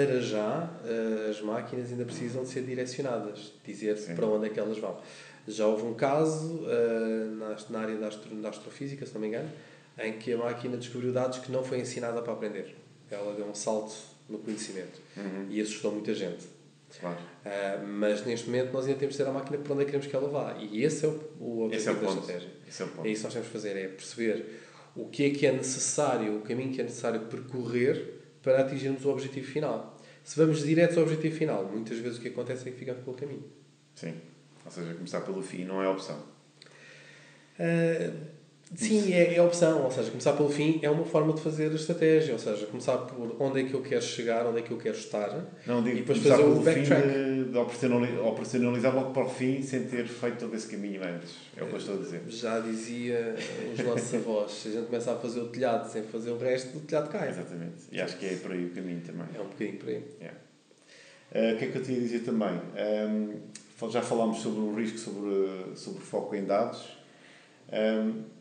para 0.04 0.20
já, 0.20 0.70
eh, 0.84 1.30
as 1.30 1.40
máquinas 1.40 1.90
ainda 1.90 2.04
precisam 2.04 2.42
de 2.42 2.48
ser 2.50 2.62
direcionadas, 2.62 3.52
dizer 3.64 3.96
Sim. 3.96 4.14
para 4.14 4.26
onde 4.26 4.46
é 4.46 4.50
que 4.50 4.60
elas 4.60 4.78
vão. 4.78 5.00
Já 5.48 5.66
houve 5.66 5.84
um 5.84 5.94
caso 5.94 6.64
eh, 6.68 7.28
na 7.70 7.78
área 7.80 7.96
da, 7.96 8.08
astro, 8.08 8.34
da 8.36 8.48
astrofísica, 8.50 9.06
se 9.06 9.14
não 9.14 9.20
me 9.20 9.28
engano, 9.28 9.48
em 9.98 10.12
que 10.18 10.32
a 10.32 10.36
máquina 10.36 10.76
descobriu 10.76 11.12
dados 11.12 11.38
que 11.38 11.50
não 11.50 11.64
foi 11.64 11.80
ensinada 11.80 12.20
para 12.20 12.32
aprender. 12.32 12.76
Ela 13.10 13.34
deu 13.34 13.46
um 13.46 13.54
salto 13.54 13.94
no 14.28 14.38
conhecimento 14.38 15.00
uhum. 15.16 15.46
e 15.48 15.60
assustou 15.60 15.92
muita 15.92 16.14
gente. 16.14 16.44
Claro. 17.00 17.16
Uh, 17.16 17.86
mas 17.86 18.24
neste 18.24 18.46
momento 18.46 18.72
nós 18.72 18.86
ainda 18.86 18.98
temos 18.98 19.14
de 19.14 19.22
ter 19.22 19.28
a 19.28 19.32
máquina 19.32 19.58
para 19.58 19.72
onde 19.72 19.82
é 19.82 19.84
que 19.84 19.92
queremos 19.92 20.06
que 20.06 20.16
ela 20.16 20.28
vá. 20.28 20.56
E 20.58 20.82
esse 20.82 21.04
é 21.04 21.08
o, 21.08 21.20
o 21.40 21.64
objetivo 21.64 21.90
é 21.90 21.92
o 21.92 22.00
da 22.00 22.20
estratégia. 22.20 22.50
Esse 22.68 22.82
é, 22.82 22.84
o 22.84 22.88
ponto. 22.88 23.06
é 23.06 23.10
isso 23.10 23.20
que 23.20 23.24
nós 23.24 23.32
temos 23.32 23.46
de 23.48 23.52
fazer, 23.52 23.76
é 23.76 23.88
perceber 23.88 24.46
o 24.94 25.06
que 25.06 25.24
é 25.24 25.30
que 25.30 25.46
é 25.46 25.52
necessário, 25.52 26.36
o 26.36 26.40
caminho 26.40 26.72
que 26.72 26.80
é 26.80 26.84
necessário 26.84 27.20
percorrer 27.20 28.15
para 28.46 28.60
atingirmos 28.60 29.04
o 29.04 29.10
objetivo 29.10 29.44
final. 29.44 29.98
Se 30.22 30.38
vamos 30.38 30.62
direto 30.62 31.00
ao 31.00 31.02
objetivo 31.02 31.34
final, 31.34 31.64
muitas 31.64 31.98
vezes 31.98 32.18
o 32.18 32.20
que 32.20 32.28
acontece 32.28 32.68
é 32.68 32.70
que 32.70 32.78
ficamos 32.78 33.02
pelo 33.02 33.16
caminho. 33.16 33.42
Sim. 33.96 34.14
Ou 34.64 34.70
seja, 34.70 34.94
começar 34.94 35.20
pelo 35.22 35.42
fim 35.42 35.64
não 35.64 35.82
é 35.82 35.88
opção. 35.88 36.16
Uh, 37.58 38.35
Sim, 38.74 39.12
é, 39.12 39.34
é 39.34 39.38
a 39.38 39.44
opção, 39.44 39.84
ou 39.84 39.90
seja, 39.92 40.10
começar 40.10 40.32
pelo 40.32 40.48
fim 40.48 40.80
é 40.82 40.90
uma 40.90 41.04
forma 41.04 41.32
de 41.32 41.40
fazer 41.40 41.70
a 41.70 41.74
estratégia, 41.74 42.32
ou 42.32 42.38
seja, 42.38 42.66
começar 42.66 42.98
por 42.98 43.36
onde 43.38 43.60
é 43.60 43.64
que 43.64 43.74
eu 43.74 43.80
quero 43.80 44.02
chegar, 44.02 44.44
onde 44.44 44.58
é 44.58 44.62
que 44.62 44.72
eu 44.72 44.76
quero 44.76 44.96
estar 44.96 45.46
não, 45.64 45.82
digo, 45.84 45.96
e 45.96 46.00
depois 46.00 46.18
fazer 46.18 46.42
o 46.42 46.60
backtrack. 46.60 47.06
De, 47.06 47.44
de 47.44 47.58
operacionalizar 47.58 48.92
logo 48.92 49.12
para 49.12 49.24
o 49.24 49.28
fim 49.28 49.62
sem 49.62 49.84
ter 49.84 50.08
feito 50.08 50.38
todo 50.38 50.56
esse 50.56 50.66
caminho 50.66 51.00
antes, 51.04 51.36
é 51.56 51.62
o 51.62 51.68
que 51.68 51.74
eu 51.74 51.78
estou 51.78 51.94
a 51.94 51.98
dizer. 51.98 52.22
Já 52.26 52.58
dizia 52.58 53.36
os 53.72 53.84
nossos 53.84 54.14
avós, 54.14 54.50
se 54.50 54.68
a 54.68 54.72
gente 54.72 54.86
começar 54.86 55.12
a 55.12 55.16
fazer 55.16 55.40
o 55.40 55.48
telhado 55.48 55.88
sem 55.88 56.02
fazer 56.02 56.30
o 56.30 56.38
resto, 56.38 56.76
o 56.76 56.80
telhado 56.80 57.08
cai. 57.08 57.28
Exatamente, 57.28 57.76
e 57.92 58.00
acho 58.00 58.16
que 58.18 58.26
é 58.26 58.34
por 58.34 58.50
aí 58.50 58.64
o 58.64 58.70
caminho 58.70 59.00
também. 59.00 59.26
É 59.32 59.40
um 59.40 59.44
bocadinho 59.46 59.78
por 59.78 59.88
aí. 59.88 60.02
Yeah. 60.20 60.38
Uh, 61.32 61.54
o 61.54 61.58
que 61.58 61.64
é 61.66 61.68
que 61.68 61.78
eu 61.78 61.82
tinha 61.82 61.98
a 61.98 62.00
dizer 62.00 62.20
também? 62.20 62.60
Um, 63.08 63.90
já 63.90 64.02
falámos 64.02 64.38
sobre 64.38 64.60
o 64.60 64.74
risco, 64.74 64.98
sobre, 64.98 65.76
sobre 65.76 66.00
foco 66.00 66.34
em 66.34 66.44
dados. 66.44 66.96
Um, 67.72 68.35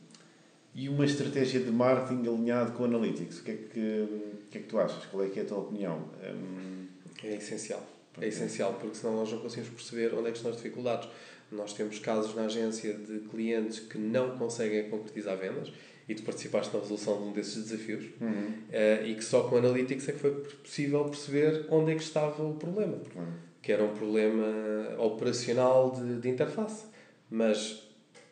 e 0.76 0.90
uma 0.90 1.06
estratégia 1.06 1.62
de 1.62 1.72
marketing 1.72 2.28
alinhado 2.28 2.74
com 2.74 2.84
analytics. 2.84 3.40
O 3.40 3.44
que 3.44 3.52
é 3.52 3.56
que, 3.56 3.80
o 3.80 4.50
que, 4.52 4.58
é 4.58 4.62
que 4.62 4.68
tu 4.68 4.78
achas? 4.78 5.06
Qual 5.06 5.24
é 5.24 5.30
que 5.30 5.40
é 5.40 5.44
a 5.44 5.46
tua 5.46 5.60
opinião? 5.60 6.10
Um... 6.22 6.86
É 7.24 7.36
essencial. 7.36 7.82
É 8.20 8.28
essencial, 8.28 8.74
porque 8.74 8.96
senão 8.96 9.16
nós 9.16 9.32
não 9.32 9.40
conseguimos 9.40 9.70
perceber 9.70 10.14
onde 10.14 10.28
é 10.28 10.32
que 10.32 10.38
estão 10.38 10.52
as 10.52 10.58
dificuldades. 10.58 11.10
Nós 11.50 11.74
temos 11.74 11.98
casos 12.00 12.36
na 12.36 12.44
agência 12.46 12.94
de 12.94 13.20
clientes 13.30 13.80
que 13.80 13.98
não 13.98 14.38
conseguem 14.38 14.90
concretizar 14.90 15.38
vendas 15.38 15.72
e 16.10 16.14
tu 16.14 16.24
participaste 16.24 16.74
na 16.74 16.82
resolução 16.82 17.22
de 17.22 17.24
um 17.30 17.32
desses 17.32 17.64
desafios 17.70 18.06
uhum. 18.20 18.30
uh, 18.30 19.06
e 19.06 19.16
que 19.16 19.24
só 19.24 19.44
com 19.44 19.56
Analytics 19.56 20.10
é 20.10 20.12
que 20.12 20.20
foi 20.20 20.32
possível 20.32 21.06
perceber 21.06 21.66
onde 21.70 21.94
é 21.94 21.96
que 21.96 22.04
estava 22.04 22.44
o 22.44 22.56
problema. 22.56 22.98
Uhum. 23.16 23.34
Que 23.62 23.72
era 23.72 23.84
um 23.84 23.94
problema 23.94 24.46
operacional 25.00 25.92
de, 25.92 26.20
de 26.20 26.30
interface. 26.30 26.86
Mas 27.30 27.85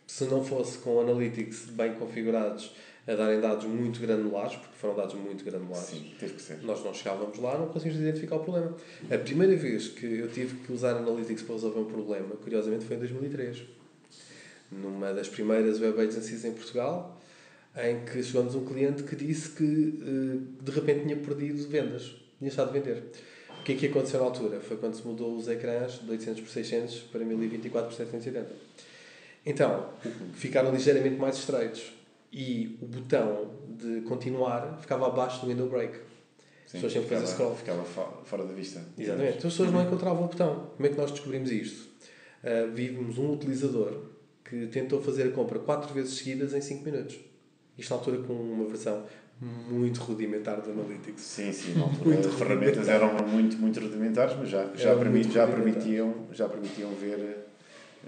se 0.07 0.25
não 0.25 0.43
fosse 0.43 0.77
com 0.79 0.99
analytics 0.99 1.65
bem 1.71 1.93
configurados 1.95 2.71
a 3.05 3.15
darem 3.15 3.41
dados 3.41 3.65
muito 3.65 3.99
granulares, 3.99 4.55
porque 4.55 4.75
foram 4.77 4.95
dados 4.95 5.15
muito 5.15 5.43
granulares, 5.43 5.89
Sim, 5.89 6.13
teve 6.19 6.33
que 6.33 6.41
ser. 6.41 6.61
nós 6.63 6.83
não 6.83 6.93
chegávamos 6.93 7.37
lá, 7.37 7.57
não 7.57 7.67
conseguimos 7.67 7.99
identificar 8.01 8.37
o 8.37 8.39
problema. 8.39 8.75
A 9.11 9.17
primeira 9.17 9.55
vez 9.55 9.89
que 9.89 10.05
eu 10.05 10.29
tive 10.29 10.55
que 10.65 10.71
usar 10.71 10.95
analytics 10.95 11.43
para 11.43 11.55
resolver 11.55 11.79
um 11.79 11.85
problema, 11.85 12.35
curiosamente, 12.35 12.85
foi 12.85 12.95
em 12.95 12.99
2003. 12.99 13.63
Numa 14.71 15.13
das 15.13 15.27
primeiras 15.27 15.81
web 15.81 15.99
agencies 15.99 16.45
em 16.45 16.53
Portugal, 16.53 17.19
em 17.75 18.05
que 18.05 18.23
chegou-nos 18.23 18.55
um 18.55 18.63
cliente 18.65 19.03
que 19.03 19.15
disse 19.15 19.49
que 19.49 19.99
eh, 20.01 20.63
de 20.63 20.71
repente 20.71 21.01
tinha 21.01 21.17
perdido 21.17 21.67
vendas, 21.67 22.15
tinha 22.37 22.49
estado 22.49 22.69
a 22.69 22.71
vender. 22.71 23.03
O 23.59 23.63
que 23.63 23.73
é 23.73 23.75
que 23.75 23.85
aconteceu 23.87 24.19
na 24.19 24.25
altura? 24.27 24.59
Foi 24.61 24.77
quando 24.77 24.93
se 24.93 25.05
mudou 25.05 25.35
os 25.35 25.47
ecrãs 25.47 25.99
de 25.99 26.09
800 26.09 26.41
por 26.41 26.49
600 26.49 26.95
para 27.11 27.23
1024 27.25 27.89
por 27.89 27.95
780 27.95 28.49
então, 29.45 29.89
ficaram 30.33 30.71
ligeiramente 30.71 31.17
mais 31.17 31.37
estreitos 31.37 31.91
e 32.31 32.77
o 32.81 32.85
botão 32.85 33.51
de 33.67 34.01
continuar 34.01 34.77
ficava 34.79 35.07
abaixo 35.07 35.41
do 35.41 35.47
window 35.47 35.69
break. 35.69 35.93
Sim, 35.93 36.01
as 36.65 36.71
pessoas 36.71 36.93
sempre 36.93 37.09
ficava, 37.09 37.27
scroll. 37.27 37.55
Ficava 37.55 37.83
fora 38.23 38.45
da 38.45 38.53
vista. 38.53 38.81
Exatamente. 38.97 39.37
Então 39.37 39.47
as 39.47 39.53
pessoas 39.53 39.71
não 39.71 39.83
encontravam 39.83 40.25
o 40.25 40.27
botão. 40.27 40.71
Como 40.75 40.87
é 40.87 40.89
que 40.89 40.97
nós 40.97 41.11
descobrimos 41.11 41.51
isto? 41.51 41.89
Uh, 42.43 42.71
vimos 42.73 43.17
um 43.17 43.31
utilizador 43.31 44.13
que 44.43 44.67
tentou 44.67 45.01
fazer 45.01 45.27
a 45.27 45.31
compra 45.31 45.59
4 45.59 45.93
vezes 45.93 46.15
seguidas 46.15 46.53
em 46.53 46.61
5 46.61 46.83
minutos. 46.83 47.19
Isto 47.77 47.89
na 47.91 47.95
altura 47.97 48.17
com 48.23 48.33
uma 48.33 48.65
versão 48.65 49.05
muito 49.41 49.99
rudimentar 50.01 50.61
do 50.61 50.71
Analytics. 50.71 51.21
Sim, 51.21 51.51
sim, 51.51 51.73
na 51.75 51.83
altura 51.83 52.19
as 52.19 52.33
ferramentas 52.33 52.87
eram 52.87 53.13
muito, 53.27 53.57
muito 53.57 53.79
rudimentares, 53.79 54.35
mas 54.37 54.49
já, 54.49 54.73
já, 54.75 54.95
permit, 54.95 55.31
já, 55.31 55.47
permitiam, 55.47 56.27
já 56.31 56.47
permitiam 56.47 56.91
ver, 56.91 57.42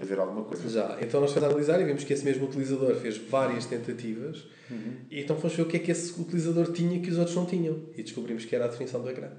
ver 0.04 0.18
alguma 0.18 0.44
coisa. 0.44 0.68
Já, 0.68 0.98
então 1.00 1.20
nós 1.20 1.32
fomos 1.32 1.48
analisar 1.48 1.80
e 1.80 1.84
vimos 1.84 2.04
que 2.04 2.12
esse 2.12 2.24
mesmo 2.24 2.46
utilizador 2.46 2.94
fez 2.96 3.16
várias 3.16 3.64
tentativas 3.64 4.44
uhum. 4.70 4.96
e 5.10 5.20
então 5.20 5.36
fomos 5.36 5.56
ver 5.56 5.62
o 5.62 5.66
que 5.66 5.76
é 5.76 5.80
que 5.80 5.90
esse 5.90 6.20
utilizador 6.20 6.72
tinha 6.72 7.00
que 7.00 7.10
os 7.10 7.18
outros 7.18 7.34
não 7.34 7.46
tinham 7.46 7.80
e 7.96 8.02
descobrimos 8.02 8.44
que 8.44 8.54
era 8.54 8.66
a 8.66 8.68
definição 8.68 9.00
do 9.00 9.08
ecrã. 9.08 9.30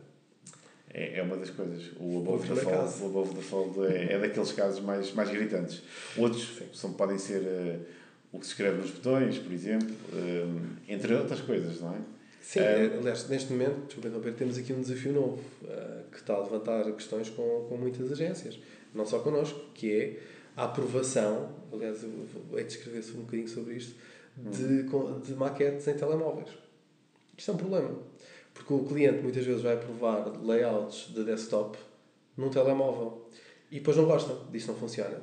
É, 0.98 1.20
é 1.20 1.22
uma 1.22 1.38
das 1.38 1.52
coisas. 1.52 1.92
O 2.00 2.20
above, 2.20 2.48
the 2.48 2.56
fold, 2.56 3.04
o 3.04 3.06
above 3.06 3.36
the 3.36 3.42
fold 3.42 3.86
é, 3.86 4.14
é 4.14 4.20
daqueles 4.20 4.52
casos 4.54 4.80
mais, 4.82 5.14
mais 5.14 5.30
gritantes. 5.30 5.84
Outros 6.18 6.62
são, 6.74 6.94
podem 6.94 7.20
ser 7.20 7.42
uh, 7.42 7.80
o 8.32 8.40
que 8.40 8.46
se 8.46 8.54
escreve 8.54 8.78
nos 8.78 8.90
botões, 8.90 9.38
por 9.38 9.52
exemplo, 9.52 9.96
uh, 10.14 10.62
entre 10.88 11.14
outras 11.14 11.42
coisas, 11.42 11.82
não 11.82 11.94
é? 11.94 12.00
Sim, 12.42 12.62
uh, 12.62 13.00
aliás, 13.00 13.28
neste 13.30 13.52
momento, 13.52 13.86
desculpa 13.86 14.32
temos 14.32 14.58
aqui 14.58 14.74
um 14.74 14.82
desafio 14.82 15.14
novo 15.14 15.40
que 16.12 16.18
está 16.18 16.34
a 16.34 16.40
levantar 16.40 16.92
questões 16.94 17.30
com, 17.30 17.68
com 17.70 17.78
muitas 17.78 18.12
agências, 18.12 18.58
não 18.96 19.06
só 19.06 19.20
connosco, 19.20 19.60
que 19.76 19.92
é 19.92 20.20
a 20.58 20.64
aprovação, 20.64 21.50
aliás, 21.72 22.04
eu 22.04 22.10
vou 22.50 22.62
descrever 22.64 23.06
um 23.16 23.22
bocadinho 23.22 23.48
sobre 23.48 23.76
isto, 23.76 23.96
de, 24.36 24.84
hum. 24.94 25.22
de 25.24 25.34
maquetes 25.36 25.88
em 25.88 25.94
telemóveis. 25.94 26.50
Isto 27.38 27.52
é 27.52 27.54
um 27.54 27.58
problema. 27.58 27.92
Porque 28.56 28.74
o 28.74 28.84
cliente 28.84 29.22
muitas 29.22 29.46
vezes 29.46 29.62
vai 29.62 29.78
provar 29.78 30.34
layouts 30.44 31.14
de 31.14 31.24
desktop 31.24 31.78
num 32.36 32.50
telemóvel 32.50 33.30
e 33.72 33.76
depois 33.76 33.96
não 33.98 34.06
gosta, 34.06 34.36
diz 34.52 34.64
que 34.64 34.70
não 34.70 34.76
funciona. 34.76 35.22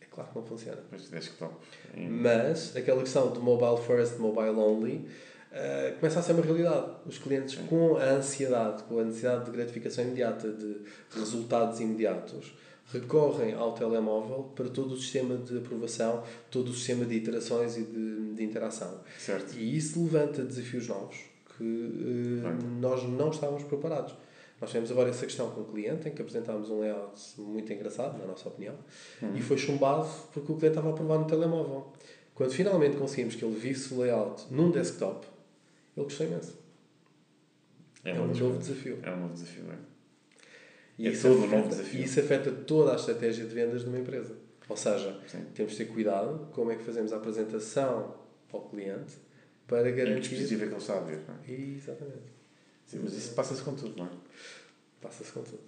É 0.00 0.04
claro 0.06 0.30
que 0.30 0.36
não 0.36 0.44
funciona. 0.44 0.82
Mas 0.90 1.08
desktop. 1.08 1.54
Mas 1.96 2.74
aquela 2.74 3.02
questão 3.02 3.32
de 3.32 3.38
mobile 3.38 3.80
first, 3.86 4.18
mobile 4.18 4.58
only, 4.58 5.08
uh, 5.52 5.96
começa 6.00 6.18
a 6.18 6.22
ser 6.22 6.32
uma 6.32 6.42
realidade. 6.42 6.90
Os 7.06 7.18
clientes, 7.18 7.54
com 7.68 7.98
a 7.98 8.04
ansiedade, 8.04 8.82
com 8.82 8.98
a 8.98 9.04
necessidade 9.04 9.44
de 9.44 9.52
gratificação 9.52 10.02
imediata, 10.02 10.50
de 10.50 10.82
resultados 11.10 11.78
imediatos, 11.78 12.52
recorrem 12.92 13.54
ao 13.54 13.72
telemóvel 13.72 14.50
para 14.54 14.68
todo 14.68 14.92
o 14.92 14.96
sistema 14.96 15.36
de 15.36 15.58
aprovação, 15.58 16.22
todo 16.50 16.68
o 16.68 16.74
sistema 16.74 17.04
de 17.04 17.14
iterações 17.14 17.76
e 17.76 17.82
de, 17.82 18.34
de 18.34 18.44
interação. 18.44 19.00
Certo. 19.18 19.56
E 19.56 19.76
isso 19.76 20.02
levanta 20.02 20.44
desafios 20.44 20.86
novos 20.88 21.16
que 21.56 21.64
uh, 21.64 22.64
nós 22.80 23.02
não 23.04 23.30
estávamos 23.30 23.64
preparados. 23.64 24.14
Nós 24.60 24.70
tivemos 24.70 24.90
agora 24.90 25.10
essa 25.10 25.26
questão 25.26 25.50
com 25.50 25.60
o 25.60 25.64
cliente, 25.64 26.08
em 26.08 26.12
que 26.12 26.22
apresentámos 26.22 26.70
um 26.70 26.80
layout 26.80 27.20
muito 27.38 27.70
engraçado, 27.72 28.18
na 28.18 28.26
nossa 28.26 28.48
opinião, 28.48 28.74
uhum. 29.20 29.36
e 29.36 29.42
foi 29.42 29.58
chumbado 29.58 30.08
porque 30.32 30.50
o 30.50 30.56
cliente 30.56 30.78
estava 30.78 30.90
a 30.90 30.92
provar 30.92 31.18
no 31.18 31.26
telemóvel. 31.26 31.92
Quando 32.34 32.52
finalmente 32.52 32.96
conseguimos 32.96 33.34
que 33.34 33.44
ele 33.44 33.54
visse 33.54 33.92
o 33.92 33.98
layout 33.98 34.46
num 34.50 34.70
desktop, 34.70 35.26
ele 35.96 36.04
gostou 36.04 36.26
imenso. 36.26 36.58
É, 38.04 38.10
é 38.10 38.20
um 38.20 38.28
novo 38.28 38.58
desafio. 38.58 38.98
É 39.02 39.10
um 39.10 39.20
novo 39.20 39.34
desafio, 39.34 39.64
é? 39.70 39.95
E 40.98 41.06
é 41.06 41.10
isso 41.10 41.28
todo 41.28 41.38
afeta, 41.38 41.54
um 41.54 41.58
novo 41.58 41.68
desafio. 41.68 42.00
E 42.00 42.04
isso 42.04 42.20
afeta 42.20 42.52
toda 42.52 42.92
a 42.92 42.96
estratégia 42.96 43.44
de 43.44 43.54
vendas 43.54 43.82
de 43.82 43.88
uma 43.88 43.98
empresa. 43.98 44.34
Ou 44.68 44.76
seja, 44.76 45.20
Sim. 45.26 45.44
temos 45.54 45.72
de 45.72 45.78
ter 45.78 45.92
cuidado 45.92 46.48
como 46.52 46.72
é 46.72 46.76
que 46.76 46.82
fazemos 46.82 47.12
a 47.12 47.16
apresentação 47.16 48.16
ao 48.52 48.68
cliente 48.68 49.14
para 49.66 49.90
garantir. 49.90 50.12
É 50.12 50.16
o 50.16 50.20
dispositivo 50.20 50.64
é 50.64 50.66
que 50.66 50.72
ele 50.72 50.80
está 50.80 50.96
a 50.96 51.00
ver, 51.00 51.20
não 51.28 51.34
é? 51.34 51.52
Exatamente. 51.52 52.36
Sim, 52.86 53.00
mas 53.02 53.14
isso 53.14 53.34
passa-se 53.34 53.62
com 53.62 53.74
tudo, 53.74 53.96
não 53.96 54.06
é? 54.06 54.10
Passa-se 55.00 55.32
com 55.32 55.42
tudo. 55.42 55.60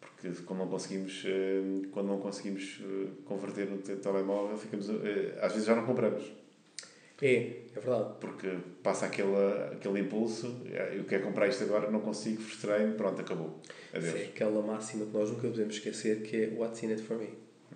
Porque 0.00 0.42
quando 0.42 0.60
não 0.60 0.68
conseguimos, 0.68 1.22
eh, 1.26 1.86
quando 1.90 2.06
não 2.06 2.18
conseguimos 2.18 2.80
eh, 2.82 3.08
converter 3.24 3.68
no 3.68 3.78
telemóvel, 3.78 4.56
ficamos, 4.56 4.88
eh, 4.88 5.38
às 5.40 5.52
vezes 5.52 5.66
já 5.66 5.74
não 5.74 5.84
compramos. 5.84 6.24
É, 7.22 7.62
é 7.74 7.80
verdade. 7.80 8.14
Porque 8.20 8.48
passa 8.82 9.06
aquele, 9.06 9.36
aquele 9.72 10.00
impulso, 10.00 10.60
eu 10.92 11.04
quero 11.04 11.22
comprar 11.22 11.46
isto 11.46 11.62
agora, 11.62 11.88
não 11.88 12.00
consigo, 12.00 12.42
frustrei-me, 12.42 12.94
pronto, 12.94 13.20
acabou. 13.20 13.60
Adeus. 13.94 14.14
É 14.14 14.24
aquela 14.24 14.60
máxima 14.60 15.06
que 15.06 15.12
nós 15.12 15.30
nunca 15.30 15.46
podemos 15.46 15.76
esquecer 15.76 16.22
que 16.22 16.36
é 16.36 16.52
what's 16.56 16.82
in 16.82 16.90
it 16.90 17.00
for 17.00 17.16
me. 17.16 17.28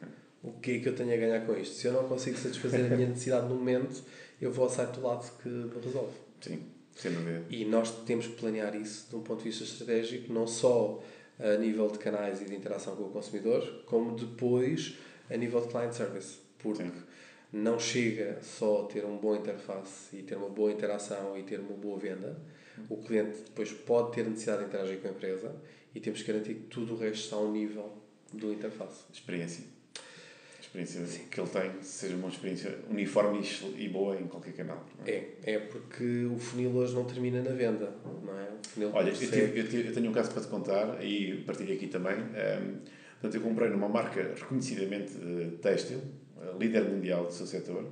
É. 0.02 0.06
O 0.42 0.52
que 0.54 0.72
é 0.72 0.78
que 0.80 0.88
eu 0.88 0.96
tenho 0.96 1.14
a 1.14 1.16
ganhar 1.16 1.46
com 1.46 1.56
isto? 1.56 1.76
Se 1.76 1.86
eu 1.86 1.92
não 1.92 2.08
consigo 2.08 2.36
satisfazer 2.36 2.92
a 2.92 2.96
minha 2.96 3.08
necessidade 3.08 3.46
no 3.46 3.54
momento, 3.54 4.02
eu 4.40 4.50
vou 4.50 4.64
ao 4.64 4.70
site 4.70 4.94
do 4.94 5.02
lado 5.06 5.30
que 5.40 5.48
me 5.48 5.80
resolve. 5.80 6.12
Sim, 6.40 6.64
sem 6.96 7.12
dúvida. 7.12 7.44
E 7.48 7.64
nós 7.64 7.92
temos 8.04 8.26
que 8.26 8.34
planear 8.34 8.74
isso 8.74 9.08
de 9.08 9.14
um 9.14 9.22
ponto 9.22 9.38
de 9.38 9.50
vista 9.50 9.62
estratégico, 9.62 10.32
não 10.32 10.48
só 10.48 11.00
a 11.38 11.56
nível 11.56 11.88
de 11.88 11.98
canais 11.98 12.42
e 12.42 12.46
de 12.46 12.54
interação 12.54 12.96
com 12.96 13.04
o 13.04 13.10
consumidor, 13.10 13.84
como 13.86 14.16
depois 14.16 14.96
a 15.30 15.36
nível 15.36 15.60
de 15.60 15.68
client 15.68 15.92
service. 15.92 16.38
Porque 16.58 16.82
Sim. 16.82 16.92
Não 17.52 17.78
chega 17.78 18.38
só 18.42 18.82
a 18.82 18.86
ter 18.86 19.04
uma 19.04 19.18
boa 19.18 19.36
interface 19.36 20.16
e 20.16 20.22
ter 20.22 20.36
uma 20.36 20.48
boa 20.48 20.72
interação 20.72 21.38
e 21.38 21.42
ter 21.42 21.60
uma 21.60 21.76
boa 21.76 21.98
venda. 21.98 22.36
O 22.90 22.98
cliente 22.98 23.38
depois 23.44 23.72
pode 23.72 24.12
ter 24.12 24.24
necessidade 24.24 24.62
de 24.62 24.68
interagir 24.68 24.98
com 25.00 25.08
a 25.08 25.10
empresa 25.10 25.56
e 25.94 26.00
temos 26.00 26.20
que 26.22 26.30
garantir 26.30 26.54
que 26.54 26.66
tudo 26.68 26.94
o 26.94 26.96
resto 26.96 27.24
está 27.24 27.36
ao 27.36 27.50
nível 27.50 27.92
do 28.32 28.52
interface. 28.52 29.04
Experiência 29.12 29.76
experiência 30.76 31.06
Sim. 31.06 31.26
que 31.30 31.40
ele 31.40 31.48
tem 31.48 31.82
seja 31.82 32.16
uma 32.16 32.28
experiência 32.28 32.78
uniforme 32.90 33.40
e 33.76 33.88
boa 33.88 34.16
em 34.16 34.26
qualquer 34.26 34.52
canal. 34.52 34.84
É? 35.06 35.10
é? 35.12 35.34
É, 35.44 35.58
porque 35.58 36.26
o 36.26 36.38
funil 36.38 36.74
hoje 36.76 36.94
não 36.94 37.04
termina 37.04 37.42
na 37.42 37.52
venda, 37.52 37.92
não 38.04 38.38
é? 38.38 38.48
O 38.50 38.68
funil 38.68 38.90
Olha, 38.92 39.10
eu, 39.10 39.14
tive, 39.14 39.58
eu, 39.58 39.68
tive, 39.68 39.88
eu, 39.88 39.94
tenho 39.94 40.10
um 40.10 40.12
caso 40.12 40.30
para 40.30 40.42
te 40.42 40.48
contar 40.48 41.02
e 41.02 41.42
partilho 41.46 41.74
aqui 41.74 41.86
também. 41.86 42.16
Um, 42.16 42.78
portanto, 43.20 43.34
eu 43.34 43.40
comprei 43.40 43.70
numa 43.70 43.88
marca 43.88 44.34
reconhecidamente 44.34 45.12
têxtil, 45.62 45.98
uh, 46.36 46.58
líder 46.58 46.84
mundial 46.84 47.24
do 47.24 47.32
seu 47.32 47.46
setor. 47.46 47.84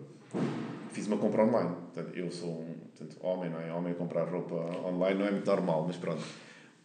Fiz 0.90 1.06
uma 1.06 1.16
compra 1.16 1.44
online. 1.44 1.74
Portanto, 1.92 2.16
eu 2.16 2.30
sou 2.30 2.62
um 2.62 2.74
portanto, 2.96 3.16
homem, 3.20 3.50
não 3.50 3.60
é? 3.60 3.72
Homem 3.72 3.92
a 3.92 3.96
comprar 3.96 4.24
roupa 4.24 4.54
online 4.86 5.18
não 5.18 5.26
é 5.26 5.30
muito 5.30 5.46
normal, 5.46 5.84
mas 5.86 5.96
pronto. 5.96 6.22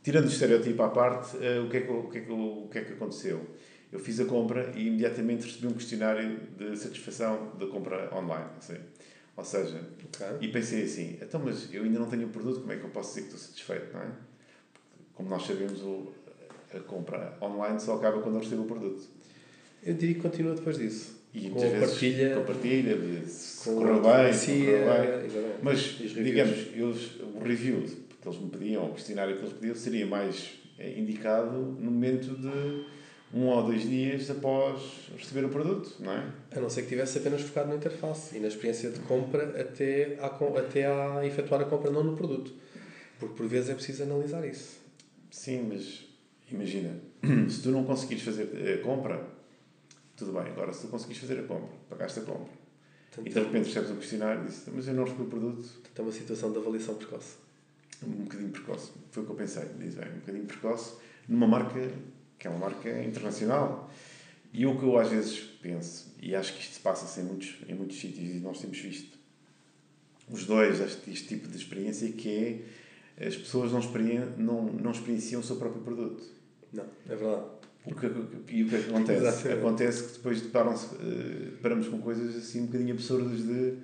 Tirando 0.01 0.25
o 0.25 0.29
estereotipo 0.29 0.81
à 0.83 0.89
parte, 0.89 1.37
uh, 1.37 1.65
o, 1.65 1.69
que 1.69 1.77
é 1.77 1.81
que, 1.81 1.91
o, 1.91 2.03
que 2.09 2.17
é 2.17 2.21
que, 2.21 2.31
o 2.31 2.67
que 2.71 2.77
é 2.77 2.83
que 2.83 2.93
aconteceu? 2.93 3.45
eu 3.91 3.99
fiz 3.99 4.19
a 4.19 4.25
compra 4.25 4.71
e 4.75 4.87
imediatamente 4.87 5.45
recebi 5.45 5.67
um 5.67 5.73
questionário 5.73 6.39
de 6.57 6.77
satisfação 6.77 7.55
da 7.57 7.65
compra 7.67 8.13
online. 8.15 8.49
Assim. 8.57 8.77
Ou 9.35 9.43
seja, 9.43 9.81
okay. 10.03 10.47
e 10.47 10.51
pensei 10.51 10.83
assim, 10.83 11.17
então, 11.21 11.41
mas 11.43 11.73
eu 11.73 11.83
ainda 11.83 11.97
não 11.97 12.07
tenho 12.07 12.27
o 12.27 12.29
produto, 12.29 12.59
como 12.59 12.71
é 12.71 12.77
que 12.77 12.83
eu 12.83 12.89
posso 12.89 13.09
dizer 13.09 13.21
que 13.21 13.35
estou 13.35 13.39
satisfeito, 13.39 13.93
não 13.93 14.01
é? 14.01 14.11
Como 15.15 15.29
nós 15.29 15.45
sabemos, 15.45 15.81
o, 15.81 16.11
a 16.73 16.79
compra 16.79 17.37
online 17.41 17.79
só 17.79 17.95
acaba 17.95 18.21
quando 18.21 18.35
eu 18.35 18.41
recebo 18.41 18.63
o 18.63 18.65
produto. 18.65 19.07
Eu 19.83 19.93
diria 19.93 20.15
que 20.15 20.21
continua 20.21 20.55
depois 20.55 20.77
disso. 20.77 21.19
E 21.33 21.49
com 21.49 21.59
a 21.59 21.79
partilha, 21.79 22.35
com 22.35 22.43
partilha, 22.43 22.97
se 23.27 23.69
correu 23.69 24.01
bem, 24.01 24.33
se 24.33 24.65
correu 24.65 24.85
bem. 24.85 25.29
Mas, 25.61 25.79
digamos, 25.99 26.57
eles, 26.73 27.19
o 27.35 27.43
review 27.43 27.83
que 28.21 28.27
eles 28.27 28.39
me 28.39 28.49
pediam, 28.49 28.85
o 28.85 28.93
questionário 28.93 29.35
que 29.37 29.43
eles 29.43 29.53
pediam, 29.53 29.75
seria 29.75 30.05
mais 30.05 30.59
eh, 30.77 30.99
indicado 30.99 31.51
no 31.51 31.91
momento 31.91 32.35
de 32.35 32.85
um 33.31 33.45
ou 33.45 33.63
dois 33.63 33.83
dias 33.83 34.29
após 34.31 34.81
receber 35.15 35.45
o 35.45 35.49
produto, 35.49 35.95
não 35.99 36.11
é? 36.11 36.25
A 36.51 36.59
não 36.59 36.69
ser 36.69 36.81
que 36.81 36.89
tivesse 36.89 37.19
apenas 37.19 37.41
focado 37.41 37.69
na 37.69 37.75
interface 37.75 38.35
e 38.35 38.39
na 38.39 38.47
experiência 38.47 38.89
de 38.89 38.99
compra 39.01 39.61
até 39.61 40.17
a, 40.19 40.25
até 40.25 40.87
a 40.87 41.25
efetuar 41.25 41.61
a 41.61 41.65
compra, 41.65 41.91
não 41.91 42.03
no 42.03 42.17
produto. 42.17 42.51
Porque 43.19 43.35
por 43.35 43.45
vezes 43.45 43.69
é 43.69 43.75
preciso 43.75 44.01
analisar 44.03 44.45
isso. 44.47 44.79
Sim, 45.29 45.69
mas 45.71 46.08
imagina, 46.51 46.99
se 47.49 47.61
tu 47.61 47.71
não 47.71 47.83
conseguires 47.83 48.23
fazer 48.23 48.79
a 48.79 48.83
compra, 48.83 49.27
tudo 50.15 50.33
bem. 50.33 50.51
Agora, 50.51 50.73
se 50.73 50.81
tu 50.81 50.87
conseguires 50.87 51.21
fazer 51.21 51.39
a 51.39 51.43
compra, 51.43 51.69
pagaste 51.89 52.19
a 52.19 52.23
compra, 52.23 52.53
Tanto 53.11 53.27
e 53.27 53.33
de 53.33 53.39
repente 53.39 53.67
recebes 53.67 53.89
um 53.89 53.95
questionário 53.95 54.43
e 54.43 54.45
dizes, 54.45 54.63
mas 54.73 54.87
eu 54.87 54.93
não 54.93 55.03
recebi 55.03 55.23
o 55.23 55.25
produto. 55.25 55.67
Então, 55.91 56.05
uma 56.05 56.11
situação 56.11 56.51
de 56.51 56.57
avaliação 56.57 56.95
precoce. 56.95 57.37
Um 58.03 58.23
bocadinho 58.23 58.49
precoce. 58.49 58.91
Foi 59.11 59.23
o 59.23 59.25
que 59.25 59.31
eu 59.31 59.35
pensei. 59.35 59.65
Diz 59.79 59.95
bem, 59.95 60.09
um 60.09 60.19
bocadinho 60.19 60.45
precoce 60.45 60.93
numa 61.27 61.47
marca 61.47 61.91
que 62.39 62.47
é 62.47 62.49
uma 62.49 62.59
marca 62.59 63.03
internacional. 63.03 63.91
E 64.51 64.65
o 64.65 64.79
que 64.79 64.83
eu 64.83 64.97
às 64.97 65.09
vezes 65.09 65.39
penso, 65.61 66.07
e 66.19 66.35
acho 66.35 66.53
que 66.53 66.61
isto 66.61 66.75
se 66.75 66.79
passa 66.79 67.21
em 67.21 67.23
muitos, 67.23 67.55
em 67.67 67.75
muitos 67.75 67.99
sítios, 67.99 68.29
e 68.29 68.39
nós 68.39 68.59
temos 68.59 68.79
visto 68.79 69.19
os 70.31 70.45
dois, 70.45 70.79
este, 70.79 71.11
este 71.11 71.27
tipo 71.27 71.47
de 71.47 71.57
experiência, 71.57 72.11
que 72.11 72.63
é 73.17 73.27
as 73.27 73.35
pessoas 73.35 73.71
não, 73.71 73.79
experien, 73.79 74.21
não, 74.37 74.63
não 74.63 74.91
experienciam 74.91 75.41
o 75.41 75.43
seu 75.43 75.57
próprio 75.57 75.81
produto. 75.83 76.23
Não, 76.73 76.83
é 77.09 77.15
verdade. 77.15 77.43
O 77.85 77.95
que, 77.95 78.05
e 78.53 78.63
o 78.63 78.69
que 78.69 78.75
acontece? 78.75 79.49
acontece 79.49 80.03
que 80.03 80.13
depois 80.13 80.41
deparam-se, 80.41 80.95
uh, 80.95 81.51
deparamos 81.51 81.87
com 81.87 81.99
coisas 81.99 82.35
assim 82.35 82.61
um 82.61 82.65
bocadinho 82.65 82.93
absurdas 82.93 83.39
de 83.39 83.77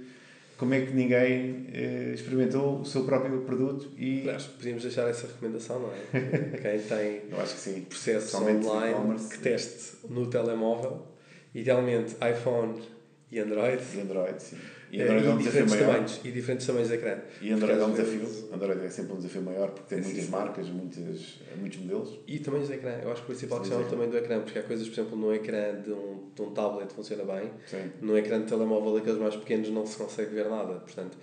como 0.57 0.73
é 0.73 0.85
que 0.85 0.93
ninguém 0.93 1.67
eh, 1.73 2.11
experimentou 2.13 2.79
o 2.79 2.85
seu 2.85 3.03
próprio 3.03 3.41
produto 3.41 3.91
e... 3.97 4.29
Acho 4.29 4.49
que 4.51 4.57
podíamos 4.57 4.83
deixar 4.83 5.09
essa 5.09 5.27
recomendação, 5.27 5.81
não 5.81 5.91
é? 5.91 5.99
Quem 6.61 6.79
tem 6.79 7.21
Eu 7.29 7.41
acho 7.41 7.55
que 7.55 7.59
sim. 7.59 7.81
processos 7.81 8.33
online 8.33 9.19
que 9.29 9.39
teste 9.39 9.97
no 10.09 10.27
telemóvel, 10.27 11.05
idealmente 11.53 12.15
iPhone 12.15 12.81
e 13.29 13.39
Android. 13.39 13.83
E 13.95 13.99
Android, 13.99 14.41
sim. 14.41 14.57
E 14.95 15.01
Android 15.01 15.27
é 15.27 15.29
um 15.31 15.37
desafio 15.37 15.43
diferentes 15.65 15.73
maior. 15.75 15.87
tamanhos. 15.87 16.21
E 16.23 16.31
diferentes 16.31 16.67
tamanhos 16.67 16.87
de 16.89 16.95
ecrã. 16.95 17.17
E 17.41 17.51
Android 17.51 17.79
é 17.79 17.85
um 17.85 17.91
desafio. 17.91 18.19
vezes- 18.19 18.53
Android 18.53 18.85
é 18.85 18.89
sempre 18.89 19.13
um 19.13 19.15
desafio 19.17 19.41
maior 19.41 19.69
porque 19.71 19.89
tem 19.95 19.97
É, 19.99 20.01
muitas 20.07 20.23
sim. 20.25 20.31
marcas, 20.31 20.69
muitas, 20.69 21.39
muitos 21.59 21.79
modelos. 21.79 22.19
E 22.27 22.39
tamanhos 22.39 22.67
de 22.67 22.73
ecrã. 22.75 22.91
Eu 23.03 23.11
acho 23.11 23.21
que 23.21 23.31
a 23.31 23.35
principal 23.35 23.59
questão 23.59 23.79
é 23.81 23.83
o 23.83 23.87
tamanho 23.89 24.11
do 24.11 24.17
ecrã, 24.17 24.39
porque 24.41 24.59
há 24.59 24.63
coisas, 24.63 24.87
por 24.87 24.93
exemplo, 24.93 25.17
no 25.17 25.33
ecrã 25.33 25.81
de 25.81 25.91
um, 25.91 26.29
de 26.35 26.41
um 26.41 26.51
tablet 26.51 26.91
funciona 26.93 27.23
bem, 27.23 27.49
Sim. 27.67 27.91
no 28.01 28.17
ecrã 28.17 28.39
de 28.39 28.47
telemóvel 28.47 28.93
daqueles 28.95 29.19
mais 29.19 29.35
pequenos 29.35 29.69
não 29.69 29.85
se 29.85 29.97
consegue 29.97 30.33
ver 30.33 30.49
nada. 30.49 30.75
Portanto, 30.75 31.17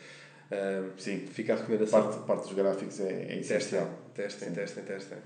Sim. 0.99 1.25
fica 1.31 1.55
a 1.55 1.57
recomendação. 1.57 2.03
Parte, 2.03 2.27
parte 2.27 2.43
dos 2.49 2.53
gráficos 2.53 3.01
é, 3.01 3.05
é 3.05 3.09
Testem, 3.37 3.41
essencial. 3.41 3.91
testem, 4.15 4.49
Sim. 4.49 4.55
testem, 4.55 4.85
testem. 4.85 5.19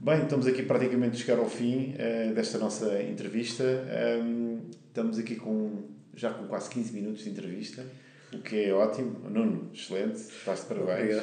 Bem, 0.00 0.22
estamos 0.22 0.46
aqui 0.46 0.62
praticamente 0.62 1.16
a 1.16 1.20
chegar 1.20 1.38
ao 1.38 1.48
fim 1.48 1.94
eh, 1.98 2.32
desta 2.34 2.58
nossa 2.58 3.02
entrevista. 3.02 3.62
Ahm, 3.62 4.60
estamos 4.88 5.18
aqui 5.18 5.36
com, 5.36 5.82
já 6.14 6.30
com 6.32 6.46
quase 6.46 6.70
15 6.70 6.92
minutos 6.92 7.24
de 7.24 7.30
entrevista, 7.30 7.84
o 8.32 8.38
que 8.38 8.64
é 8.64 8.72
ótimo. 8.72 9.28
Nuno, 9.28 9.70
excelente, 9.72 10.16
estás 10.16 10.60
de 10.60 10.66
parabéns. 10.66 11.22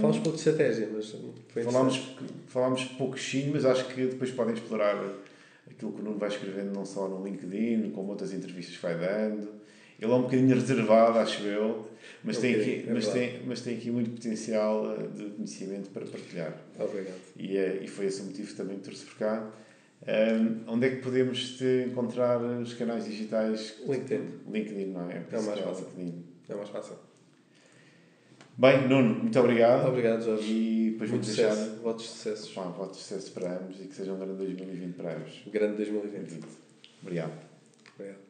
Falamos 0.00 0.18
pouco 0.18 0.32
de 0.32 0.48
estratégia, 0.48 0.88
mas 0.92 1.14
foi 1.48 1.62
falámos, 1.62 2.16
falámos 2.46 2.84
pouquinho, 2.84 3.52
mas 3.52 3.64
acho 3.64 3.86
que 3.88 4.06
depois 4.06 4.30
podem 4.30 4.54
explorar 4.54 4.94
aquilo 5.70 5.92
que 5.92 6.00
o 6.00 6.04
Nuno 6.04 6.18
vai 6.18 6.28
escrevendo, 6.28 6.72
não 6.72 6.84
só 6.84 7.08
no 7.08 7.24
LinkedIn, 7.24 7.90
como 7.90 8.10
outras 8.10 8.32
entrevistas 8.32 8.76
que 8.76 8.82
vai 8.82 8.96
dando. 8.96 9.58
Ele 10.00 10.12
é 10.12 10.14
um 10.14 10.22
bocadinho 10.22 10.54
reservado, 10.54 11.18
acho 11.18 11.42
eu, 11.42 11.88
mas, 12.22 12.36
É 12.36 12.38
um 12.38 12.42
tem, 12.42 12.54
aqui, 12.54 12.70
é 12.88 12.92
mas, 12.92 13.04
verdade. 13.06 13.30
tem, 13.30 13.46
mas 13.46 13.60
tem 13.62 13.76
aqui 13.76 13.90
muito 13.90 14.10
potencial 14.10 14.92
eh, 14.92 15.08
de 15.08 15.30
conhecimento 15.30 15.90
para 15.90 16.06
partilhar. 16.06 16.56
Obrigado. 16.78 17.16
E, 17.36 17.56
é, 17.56 17.80
e 17.82 17.88
foi 17.88 18.06
esse 18.06 18.20
o 18.22 18.26
motivo 18.26 18.54
também 18.54 18.76
que 18.76 18.84
trouxe 18.84 19.04
por 19.04 19.16
cá. 19.18 19.50
Ahm, 20.06 20.64
onde 20.66 20.86
é 20.86 20.90
que 20.90 21.02
podemos 21.02 21.58
te 21.58 21.84
encontrar 21.88 22.40
nos 22.40 22.72
canais 22.74 23.04
digitais? 23.04 23.76
LinkedIn. 23.86 24.40
LinkedIn, 24.50 24.86
não 24.92 25.10
é? 25.10 25.22
É 25.30 25.38
o 25.38 25.42
mais 25.42 25.58
É 25.58 25.62
fácil. 25.62 25.86
LinkedIn. 25.96 26.24
É 26.48 26.54
mais 26.54 26.68
fácil. 26.70 26.96
Bem, 28.56 28.88
Nuno, 28.88 29.14
muito 29.22 29.38
obrigado. 29.38 29.86
Obrigado, 29.88 30.24
Jorge. 30.24 30.50
E 30.50 30.90
depois 30.92 31.10
Muito 31.10 31.24
vamos 31.24 31.36
deixar 31.36 31.54
sucesso. 31.54 31.80
Votos 31.80 32.04
de 32.04 32.10
sucessos. 32.10 32.50
pá, 32.54 32.62
votos 32.62 32.96
de 32.96 33.02
sucesso 33.04 33.32
para 33.32 33.56
ambos 33.58 33.80
e 33.80 33.84
que 33.84 33.94
seja 33.94 34.12
um 34.12 34.18
grande 34.18 34.34
2020 34.34 34.94
para 34.96 35.14
ambos. 35.16 35.32
Grande 35.46 35.76
2020. 35.76 36.44
Obrigado. 37.02 37.32
Obrigado. 37.94 38.27